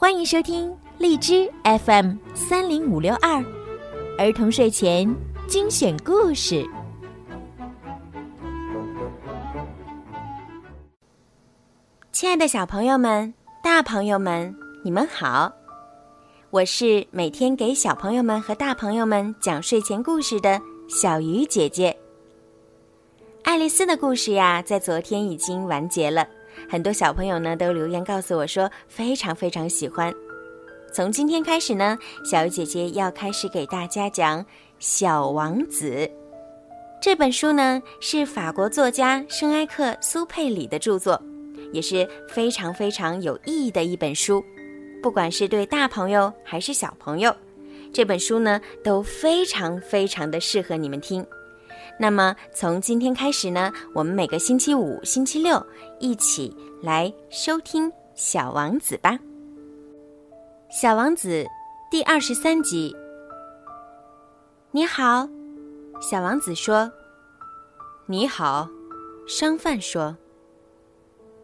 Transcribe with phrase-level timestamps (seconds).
[0.00, 3.44] 欢迎收听荔枝 FM 三零五六二
[4.16, 5.12] 儿童睡前
[5.48, 6.64] 精选故事。
[12.12, 15.52] 亲爱的小朋友们、大朋友们，你们好！
[16.50, 21.98] 我是每天给小朋友们和大朋友们讲睡前故事的小鱼姐姐。
[23.42, 26.24] 爱丽丝的故事呀，在昨天已经完结了。
[26.68, 30.12] 很多小朋友呢都留言告诉我说非常非常喜欢。
[30.90, 34.42] 从今天开始呢，小鱼姐姐要开始给大家讲
[34.78, 35.90] 《小王子》
[37.00, 41.20] 这本书呢，是法国作家圣埃克苏佩里的著作，
[41.72, 44.42] 也是非常非常有意义的一本书。
[45.02, 47.32] 不管是对大朋友还是小朋友，
[47.92, 51.24] 这本书呢都非常非常的适合你们听。
[52.00, 55.60] 那么从今天开始呢，我们每个星期五、星期六
[55.98, 59.10] 一起来收听《小王子》吧。
[60.70, 61.28] 《小王子》
[61.90, 62.94] 第二十三集。
[64.70, 65.28] 你好，
[66.00, 66.88] 小王子说。
[68.06, 68.68] 你好，
[69.26, 70.16] 商贩说。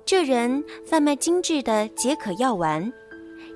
[0.07, 2.93] 这人贩卖精致的解渴药丸，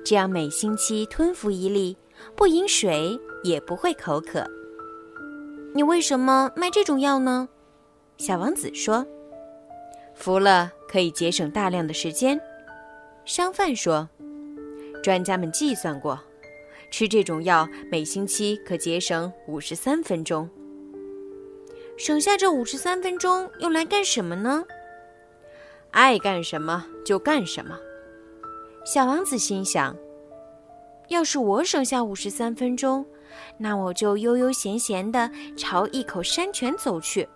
[0.03, 1.95] 这样每星期吞服一粒，
[2.35, 4.45] 不饮水也不会口渴。
[5.73, 7.47] 你为什么卖这种药呢？
[8.17, 9.05] 小王子说
[10.15, 12.39] ：“服了可以节省大量的时间。”
[13.23, 14.09] 商贩说
[15.03, 16.19] ：“专家们计算过，
[16.89, 20.49] 吃这种药每星期可节省五十三分钟。
[21.97, 24.65] 省下这五十三分钟用来干什么呢？
[25.91, 27.77] 爱干什么就干什么。”
[28.83, 29.95] 小王子心想
[31.09, 33.05] ：“要是我省下五十三分钟。”
[33.57, 37.27] 那我就悠悠闲闲地朝一口山泉走去。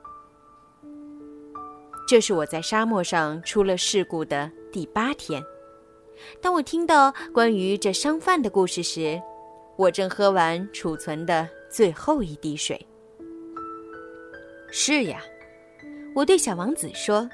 [2.07, 5.43] 这是我在沙漠上出了事故的第八天。
[6.41, 9.21] 当我听到关于这商贩的故事时，
[9.77, 12.85] 我正喝完储存的最后一滴水。
[14.69, 15.21] 是呀，
[16.15, 17.29] 我对小王子说：“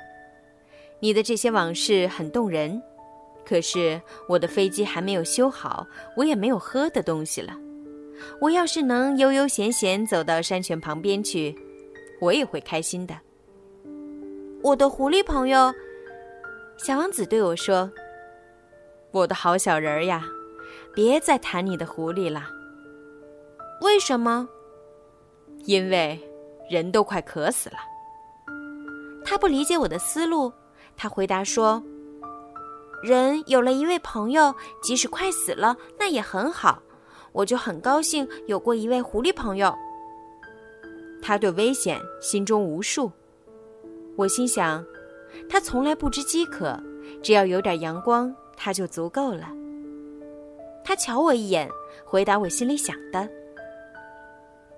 [1.01, 2.81] 你的这些往事很动人，
[3.45, 7.53] 可是我的飞机还没有修好，我也没有喝的东西了。”
[8.39, 11.55] 我要是能悠悠闲闲走到山泉旁边去，
[12.21, 13.15] 我也会开心的。
[14.61, 15.73] 我的狐狸朋友，
[16.77, 17.91] 小王子对我说
[19.11, 20.25] ：“我的好小人儿呀，
[20.93, 22.47] 别再谈你的狐狸了。
[23.81, 24.47] 为什么？
[25.65, 26.19] 因为
[26.69, 27.77] 人都快渴死了。”
[29.23, 30.51] 他不理解我的思路，
[30.97, 31.81] 他回答说
[33.03, 36.81] ：“人有了一位朋友，即使快死了，那也很好。”
[37.39, 39.73] 我就很高兴有过一位狐狸朋友。
[41.21, 43.09] 他对危险心中无数。
[44.17, 44.85] 我心想，
[45.47, 46.77] 他从来不知饥渴，
[47.23, 49.49] 只要有点阳光，他就足够了。
[50.83, 51.69] 他瞧我一眼，
[52.03, 53.29] 回答我心里想的：“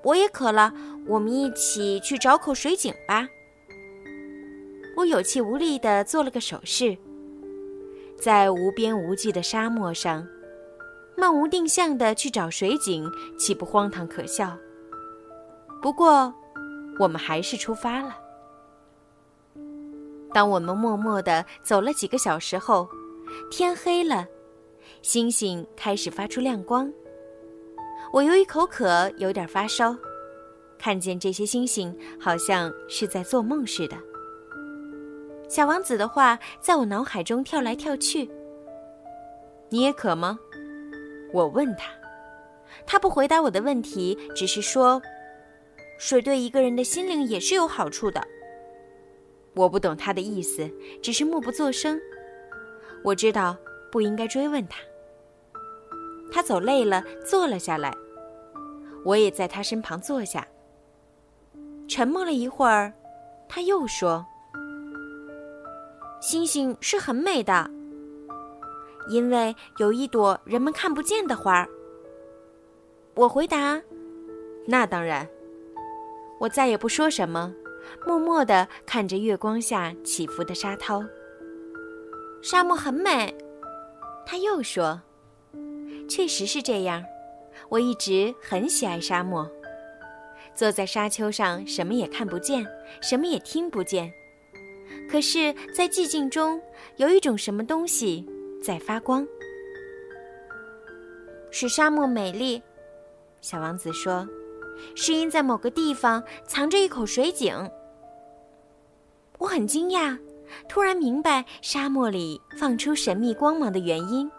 [0.06, 0.72] 我也渴了，
[1.08, 3.28] 我们一起去找口水井吧。”
[4.98, 6.96] 我有气无力地做了个手势，
[8.20, 10.28] 在无边无际的沙漠上。
[11.22, 14.58] 漫无定向的去找水井，岂不荒唐可笑？
[15.80, 16.34] 不过，
[16.98, 18.18] 我们还是出发了。
[20.34, 22.90] 当我们默默的走了几个小时后，
[23.52, 24.26] 天黑了，
[25.04, 26.92] 星星开始发出亮光。
[28.12, 29.96] 我由于口渴，有点发烧，
[30.80, 33.96] 看见这些星星，好像是在做梦似的。
[35.48, 38.28] 小王子的话在我脑海中跳来跳去。
[39.70, 40.40] 你也渴吗？
[41.34, 41.92] 我问他，
[42.86, 45.02] 他不回答我的问题，只是说
[45.98, 48.22] ：“水对一个人的心灵也是有好处的。”
[49.56, 50.70] 我不懂他的意思，
[51.02, 52.00] 只是默不作声。
[53.04, 53.58] 我知道
[53.92, 54.80] 不应该追问他。
[56.32, 57.94] 他走累了，坐了下来，
[59.04, 60.48] 我也在他身旁坐下。
[61.88, 62.94] 沉默了一会儿，
[63.50, 64.26] 他又说
[66.22, 67.70] ：“星星是很美的。”
[69.10, 71.70] 因为有一朵人们看不见的花儿，
[73.16, 73.82] 我回答
[74.68, 75.28] ：“那当然。”
[76.40, 77.54] 我再也不说什么，
[78.06, 81.04] 默默地看着月光下起伏的沙涛。
[82.42, 83.36] 沙漠很美，
[84.26, 85.02] 他又说
[86.10, 87.04] ：“确实是这样。”
[87.70, 89.48] 我一直很喜爱沙漠，
[90.56, 92.66] 坐在沙丘上，什么也看不见，
[93.02, 94.12] 什么也听不见，
[95.10, 96.60] 可是，在寂静中
[96.98, 98.28] 有一种什么东西。
[98.62, 99.28] 在发光，
[101.50, 102.62] 使沙漠美丽。
[103.42, 104.28] 小王子说
[104.96, 107.56] ：“是因在某个地方藏着一口水井。”
[109.40, 110.16] 我很惊讶，
[110.70, 114.32] 突然明白沙漠里放出神秘光芒的原因。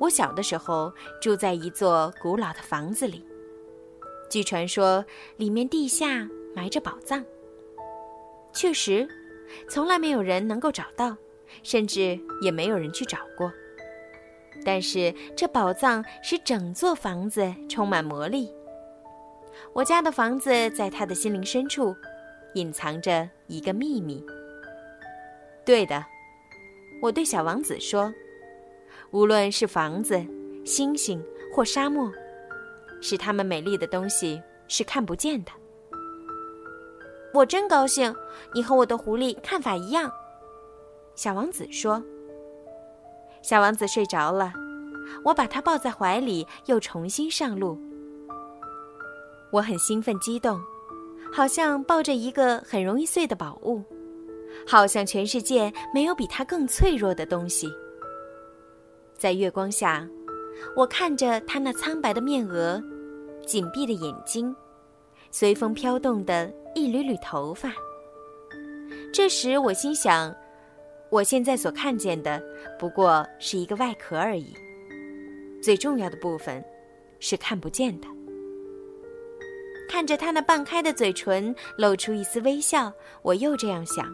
[0.00, 0.90] 我小的时候
[1.20, 3.22] 住在一座古老的房子里，
[4.30, 5.04] 据传说
[5.36, 6.26] 里面地下
[6.56, 7.22] 埋着宝藏。
[8.54, 9.06] 确实，
[9.68, 11.14] 从来没有人能够找到，
[11.62, 13.52] 甚至也没有人去找过。
[14.64, 18.50] 但是这宝藏使整座房子充满魔力。
[19.72, 21.94] 我家的房子在他的心灵深处，
[22.54, 24.24] 隐藏着一个秘密。
[25.64, 26.04] 对的，
[27.02, 28.12] 我对小王子说。
[29.10, 30.20] 无论是房子、
[30.64, 31.22] 星星
[31.54, 32.10] 或沙漠，
[33.00, 35.52] 使它们美丽的东西是看不见的。
[37.32, 38.14] 我真高兴，
[38.52, 40.10] 你和我的狐狸看法一样。
[41.14, 42.02] 小王子说。
[43.42, 44.52] 小王子睡着了，
[45.24, 47.78] 我把他抱在怀里，又重新上路。
[49.52, 50.60] 我很兴奋激动，
[51.32, 53.84] 好像抱着一个很容易碎的宝物，
[54.66, 57.68] 好像全世界没有比它更脆弱的东西。
[59.16, 60.08] 在月光下，
[60.74, 62.82] 我看着他那苍白的面额、
[63.46, 64.54] 紧闭的眼睛、
[65.30, 67.72] 随风飘动的一缕缕头发。
[69.12, 70.34] 这时，我心想：
[71.14, 72.42] 我现在所看见的
[72.76, 74.52] 不过是一个外壳而已，
[75.62, 76.60] 最重要的部分
[77.20, 78.08] 是看不见的。
[79.88, 84.12] 看着他那半开的嘴唇露出一丝微笑，我又这样想。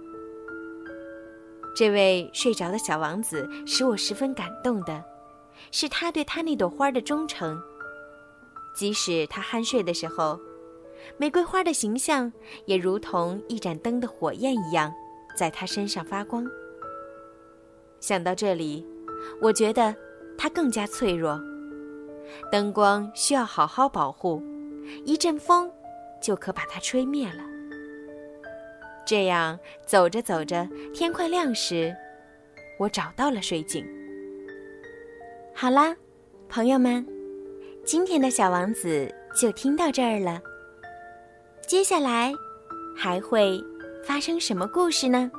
[1.75, 5.03] 这位睡着的小王子使我十分感动的，
[5.71, 7.59] 是他对他那朵花的忠诚。
[8.77, 10.39] 即使他酣睡的时候，
[11.17, 12.31] 玫瑰花的形象
[12.67, 14.93] 也如同一盏灯的火焰一样，
[15.35, 16.45] 在他身上发光。
[18.01, 18.85] 想到这里，
[19.41, 19.95] 我觉得
[20.37, 21.41] 它更加脆弱，
[22.51, 24.43] 灯光需要好好保护，
[25.05, 25.71] 一阵风
[26.21, 27.45] 就可把它吹灭了。
[29.07, 31.95] 这样走着走着，天快亮时，
[32.79, 33.85] 我找到了水井。
[35.55, 35.95] 好啦，
[36.49, 37.07] 朋友们，
[37.85, 40.41] 今天的小王子就听到这儿了。
[41.67, 42.33] 接下来
[42.97, 43.63] 还会
[44.05, 45.31] 发生什么故事呢？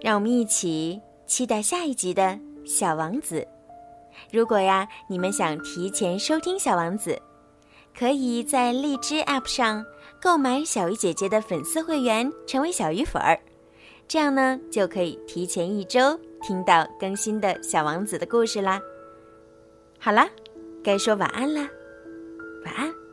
[0.00, 3.46] 让我们一起期待下一集的小王子。
[4.32, 7.20] 如果呀，你们想提前收听小王子，
[7.96, 9.84] 可以在荔枝 App 上。
[10.18, 13.38] 购买小鱼姐姐的粉丝会员，成为小鱼粉儿，
[14.08, 18.80] 这样呢就可以提前一周听到更新的小王子的故事啦。
[20.00, 20.26] 好啦，
[20.82, 21.68] 该说晚安啦，
[22.64, 23.05] 晚安。